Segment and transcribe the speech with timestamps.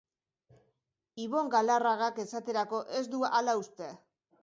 [1.27, 3.97] Ibon Galarragak, esaterako, ez du hala uste.